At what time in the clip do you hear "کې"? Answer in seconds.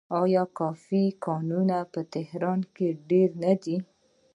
2.75-2.87